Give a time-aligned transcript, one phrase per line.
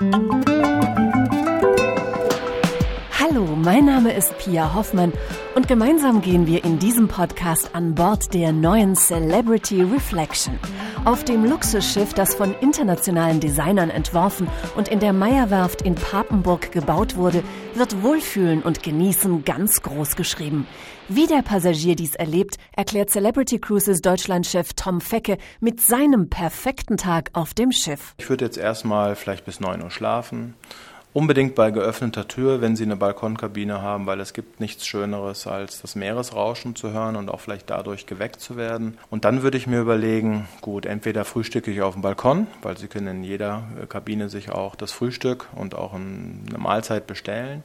[0.00, 0.89] Thank you.
[3.62, 5.12] Mein Name ist Pia Hoffmann
[5.54, 10.58] und gemeinsam gehen wir in diesem Podcast an Bord der neuen Celebrity Reflection.
[11.04, 17.16] Auf dem Luxusschiff, das von internationalen Designern entworfen und in der Meierwerft in Papenburg gebaut
[17.16, 17.42] wurde,
[17.74, 20.66] wird Wohlfühlen und Genießen ganz groß geschrieben.
[21.08, 27.30] Wie der Passagier dies erlebt, erklärt Celebrity Cruises Deutschlandchef Tom Fecke mit seinem perfekten Tag
[27.32, 28.14] auf dem Schiff.
[28.18, 30.54] Ich würde jetzt erstmal vielleicht bis 9 Uhr schlafen
[31.12, 35.82] Unbedingt bei geöffneter Tür, wenn Sie eine Balkonkabine haben, weil es gibt nichts Schöneres, als
[35.82, 38.96] das Meeresrauschen zu hören und auch vielleicht dadurch geweckt zu werden.
[39.10, 42.86] Und dann würde ich mir überlegen, gut, entweder frühstücke ich auf dem Balkon, weil Sie
[42.86, 47.64] können in jeder Kabine sich auch das Frühstück und auch eine Mahlzeit bestellen.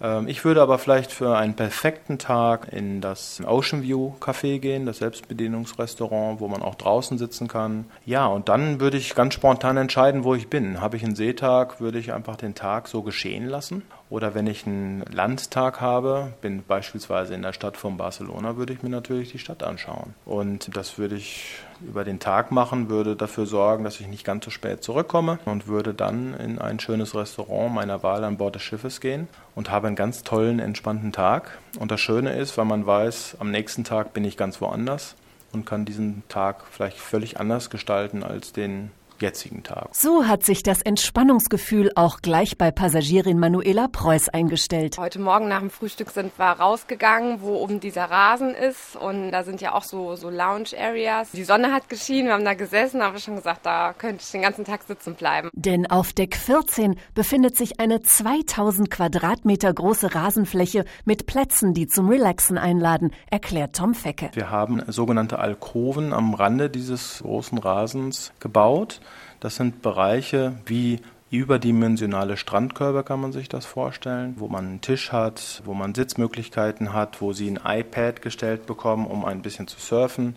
[0.00, 4.86] Ähm, ich würde aber vielleicht für einen perfekten Tag in das Ocean View Café gehen,
[4.86, 7.86] das Selbstbedienungsrestaurant, wo man auch draußen sitzen kann.
[8.04, 10.80] Ja, und dann würde ich ganz spontan entscheiden, wo ich bin.
[10.80, 13.82] Habe ich einen Seetag, würde ich einfach den Tag so geschehen lassen.
[14.10, 18.82] Oder wenn ich einen Landtag habe, bin beispielsweise in der Stadt von Barcelona, würde ich
[18.82, 20.14] mir natürlich die Stadt anschauen.
[20.24, 24.44] Und das würde ich über den Tag machen, würde dafür sorgen, dass ich nicht ganz
[24.44, 28.62] so spät zurückkomme und würde dann in ein schönes Restaurant meiner Wahl an Bord des
[28.62, 31.58] Schiffes gehen und habe einen ganz tollen, entspannten Tag.
[31.78, 35.16] Und das Schöne ist, weil man weiß, am nächsten Tag bin ich ganz woanders
[35.52, 38.90] und kann diesen Tag vielleicht völlig anders gestalten als den
[39.24, 39.88] jetzigen Tag.
[39.92, 44.98] So hat sich das Entspannungsgefühl auch gleich bei Passagierin Manuela Preuß eingestellt.
[44.98, 49.42] Heute Morgen nach dem Frühstück sind wir rausgegangen, wo oben dieser Rasen ist und da
[49.42, 51.30] sind ja auch so, so Lounge-Areas.
[51.32, 54.30] Die Sonne hat geschienen, wir haben da gesessen, haben wir schon gesagt, da könnte ich
[54.30, 55.48] den ganzen Tag sitzen bleiben.
[55.54, 62.08] Denn auf Deck 14 befindet sich eine 2000 Quadratmeter große Rasenfläche mit Plätzen, die zum
[62.08, 64.30] Relaxen einladen, erklärt Tom Fecke.
[64.34, 69.00] Wir haben sogenannte Alkoven am Rande dieses großen Rasens gebaut.
[69.44, 71.00] Das sind Bereiche wie
[71.30, 76.94] überdimensionale Strandkörbe kann man sich das vorstellen, wo man einen Tisch hat, wo man Sitzmöglichkeiten
[76.94, 80.36] hat, wo sie ein iPad gestellt bekommen, um ein bisschen zu surfen,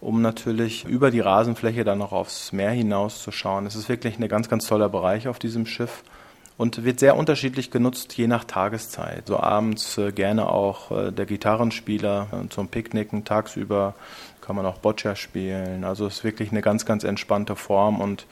[0.00, 3.64] um natürlich über die Rasenfläche dann noch aufs Meer hinaus zu schauen.
[3.64, 6.02] Es ist wirklich ein ganz, ganz toller Bereich auf diesem Schiff
[6.56, 9.28] und wird sehr unterschiedlich genutzt, je nach Tageszeit.
[9.28, 13.94] So abends äh, gerne auch äh, der Gitarrenspieler äh, zum Picknicken, tagsüber
[14.42, 15.84] kann man auch Boccia spielen.
[15.84, 18.26] Also es ist wirklich eine ganz, ganz entspannte Form und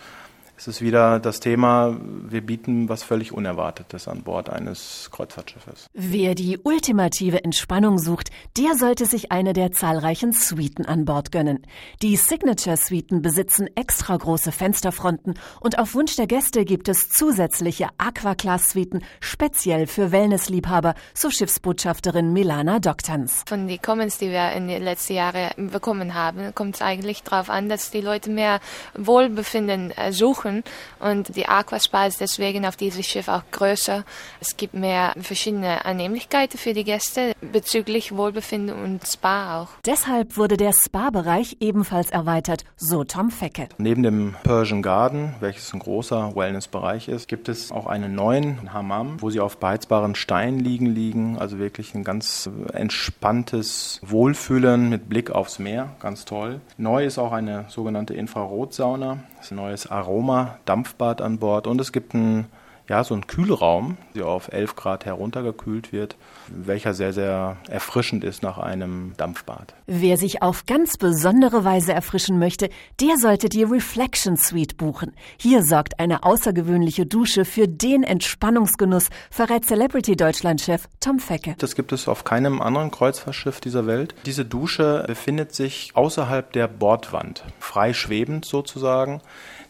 [0.61, 5.89] es ist wieder das Thema, wir bieten was völlig Unerwartetes an Bord eines Kreuzfahrtschiffes.
[5.95, 8.29] Wer die ultimative Entspannung sucht,
[8.59, 11.67] der sollte sich eine der zahlreichen Suiten an Bord gönnen.
[12.03, 19.03] Die Signature-Suiten besitzen extra große Fensterfronten und auf Wunsch der Gäste gibt es zusätzliche Aqua-Class-Suiten
[19.21, 23.45] speziell für Wellnessliebhaber, so Schiffsbotschafterin Milana Doktans.
[23.49, 27.49] Von den Comments, die wir in den letzten Jahren bekommen haben, kommt es eigentlich darauf
[27.49, 28.61] an, dass die Leute mehr
[28.95, 30.65] Wohlbefinden äh, suchen suchen.
[30.99, 34.05] Und die Aquaspa ist deswegen auf diesem Schiff auch größer.
[34.41, 39.69] Es gibt mehr verschiedene Annehmlichkeiten für die Gäste bezüglich Wohlbefinden und Spa auch.
[39.87, 43.69] Deshalb wurde der Spa-Bereich ebenfalls erweitert, so Tom Fecke.
[43.79, 49.21] Neben dem Persian Garden, welches ein großer Wellness-Bereich ist, gibt es auch einen neuen Hammam,
[49.21, 51.39] wo sie auf beheizbaren Steinen liegen liegen.
[51.39, 55.91] Also wirklich ein ganz entspanntes Wohlfühlen mit Blick aufs Meer.
[56.01, 56.61] Ganz toll.
[56.77, 59.19] Neu ist auch eine sogenannte Infrarotsauna.
[59.37, 62.47] Das ist ein neues Aroma Dampfbad an Bord und es gibt ein
[62.91, 66.17] ja, so ein Kühlraum, der auf 11 Grad heruntergekühlt wird,
[66.49, 69.75] welcher sehr, sehr erfrischend ist nach einem Dampfbad.
[69.87, 72.69] Wer sich auf ganz besondere Weise erfrischen möchte,
[73.01, 75.13] der sollte die Reflection Suite buchen.
[75.37, 81.55] Hier sorgt eine außergewöhnliche Dusche für den Entspannungsgenuss, verrät Celebrity Deutschland-Chef Tom Fecke.
[81.59, 84.17] Das gibt es auf keinem anderen Kreuzfahrtschiff dieser Welt.
[84.27, 89.23] Diese Dusche befindet sich außerhalb der Bordwand, frei schwebend sozusagen.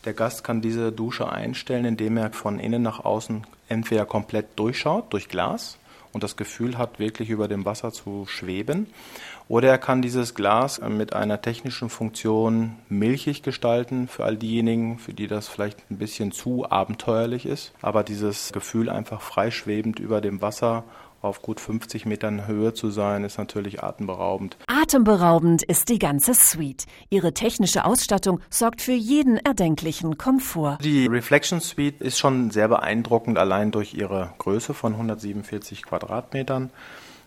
[0.05, 5.13] Der Gast kann diese Dusche einstellen, indem er von innen nach außen entweder komplett durchschaut,
[5.13, 5.79] durch Glas,
[6.13, 8.87] und das Gefühl hat, wirklich über dem Wasser zu schweben.
[9.49, 15.13] Oder er kann dieses Glas mit einer technischen Funktion milchig gestalten für all diejenigen, für
[15.13, 17.73] die das vielleicht ein bisschen zu abenteuerlich ist.
[17.83, 20.85] Aber dieses Gefühl einfach freischwebend über dem Wasser
[21.21, 24.57] auf gut 50 Metern Höhe zu sein, ist natürlich atemberaubend.
[24.67, 26.87] Atemberaubend ist die ganze Suite.
[27.11, 30.79] Ihre technische Ausstattung sorgt für jeden erdenklichen Komfort.
[30.83, 36.71] Die Reflection Suite ist schon sehr beeindruckend, allein durch ihre Größe von 147 Quadratmetern.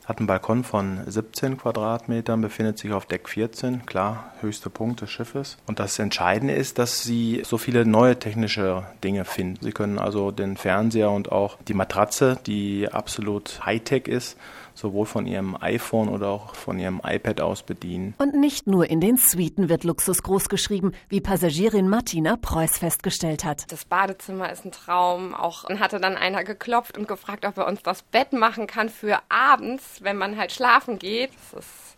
[0.06, 5.10] Hat einen Balkon von 17 Quadratmetern, befindet sich auf Deck 14, klar, höchste Punkt des
[5.10, 5.58] Schiffes.
[5.66, 9.64] Und das Entscheidende ist, dass Sie so viele neue technische Dinge finden.
[9.64, 14.38] Sie können also den Fernseher und auch die Matratze, die absolut Hightech ist,
[14.74, 18.14] sowohl von ihrem iPhone oder auch von ihrem iPad aus bedienen.
[18.18, 23.72] Und nicht nur in den Suiten wird Luxus großgeschrieben, wie Passagierin Martina Preuß festgestellt hat.
[23.72, 25.34] Das Badezimmer ist ein Traum.
[25.34, 29.20] Auch hatte dann einer geklopft und gefragt, ob er uns das Bett machen kann für
[29.30, 31.32] abends, wenn man halt schlafen geht.
[31.52, 31.98] Das ist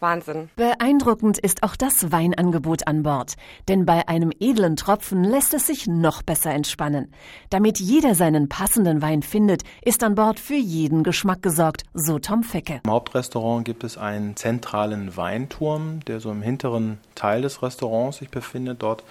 [0.00, 0.50] Wahnsinn.
[0.56, 3.34] Beeindruckend ist auch das Weinangebot an Bord.
[3.68, 7.12] Denn bei einem edlen Tropfen lässt es sich noch besser entspannen.
[7.50, 12.42] Damit jeder seinen passenden Wein findet, ist an Bord für jeden Geschmack gesorgt, so Tom
[12.42, 12.80] Fecke.
[12.84, 18.30] Im Hauptrestaurant gibt es einen zentralen Weinturm, der so im hinteren Teil des Restaurants sich
[18.30, 18.82] befindet.
[18.82, 19.04] Dort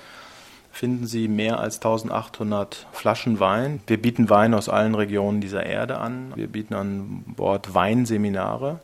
[0.75, 3.79] finden Sie mehr als 1800 Flaschen Wein.
[3.87, 6.33] Wir bieten Wein aus allen Regionen dieser Erde an.
[6.35, 8.81] Wir bieten an Bord Weinseminare.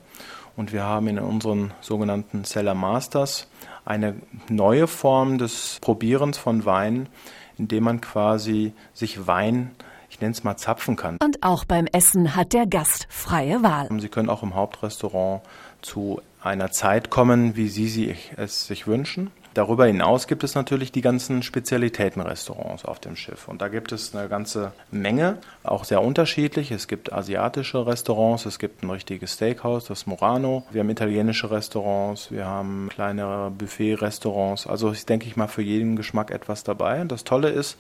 [0.61, 3.47] Und wir haben in unseren sogenannten Cellar Masters
[3.83, 4.13] eine
[4.47, 7.09] neue Form des Probierens von Wein,
[7.57, 9.71] indem man quasi sich Wein
[10.11, 11.17] ich nenne es mal zapfen kann.
[11.23, 13.87] Und auch beim Essen hat der Gast freie Wahl.
[13.99, 15.41] Sie können auch im Hauptrestaurant
[15.81, 19.31] zu einer Zeit kommen, wie Sie es sich wünschen.
[19.53, 23.50] Darüber hinaus gibt es natürlich die ganzen Spezialitätenrestaurants auf dem Schiff.
[23.50, 26.71] Und da gibt es eine ganze Menge, auch sehr unterschiedlich.
[26.71, 30.63] Es gibt asiatische Restaurants, es gibt ein richtiges Steakhouse, das Morano.
[30.71, 34.68] Wir haben italienische Restaurants, wir haben kleinere Buffet-Restaurants.
[34.68, 37.01] Also ich denke ich mal für jeden Geschmack etwas dabei.
[37.01, 37.77] Und das Tolle ist,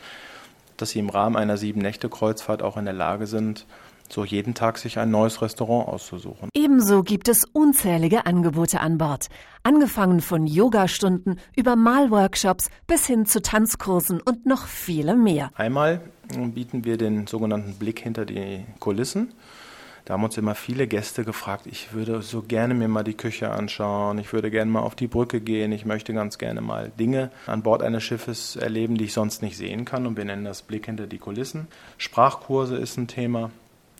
[0.75, 3.65] dass sie im Rahmen einer Sieben-Nächte-Kreuzfahrt auch in der Lage sind,
[4.11, 6.49] so jeden Tag sich ein neues Restaurant auszusuchen.
[6.53, 9.27] Ebenso gibt es unzählige Angebote an Bord.
[9.63, 15.51] Angefangen von Yogastunden über Malworkshops bis hin zu Tanzkursen und noch viele mehr.
[15.55, 16.01] Einmal
[16.53, 19.33] bieten wir den sogenannten Blick hinter die Kulissen.
[20.05, 23.51] Da haben uns immer viele Gäste gefragt, ich würde so gerne mir mal die Küche
[23.51, 27.29] anschauen, ich würde gerne mal auf die Brücke gehen, ich möchte ganz gerne mal Dinge
[27.45, 30.63] an Bord eines Schiffes erleben, die ich sonst nicht sehen kann und wir nennen das
[30.63, 31.67] Blick hinter die Kulissen.
[31.97, 33.51] Sprachkurse ist ein Thema.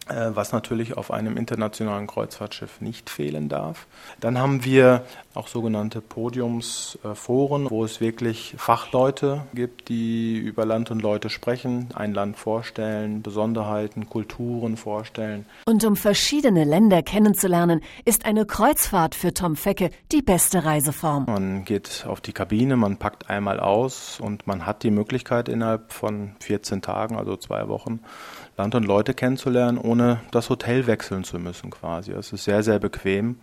[0.10, 3.86] Äh, was natürlich auf einem internationalen Kreuzfahrtschiff nicht fehlen darf.
[4.20, 5.06] Dann haben wir
[5.36, 12.16] auch sogenannte Podiumsforen, wo es wirklich Fachleute gibt, die über Land und Leute sprechen, ein
[12.16, 15.46] Land vorstellen, Besonderheiten, Kulturen vorstellen.
[15.66, 21.26] Und um verschiedene Länder kennenzulernen, ist eine Kreuzfahrt für Tom Fecke die beste Reiseform.
[21.28, 25.94] Man geht auf die Kabine, man packt einmal aus und man hat die Möglichkeit innerhalb
[25.94, 28.00] von 14 Tagen, also zwei Wochen,
[28.62, 32.12] Land und Leute kennenzulernen, ohne das Hotel wechseln zu müssen quasi.
[32.12, 33.38] Es ist sehr, sehr bequem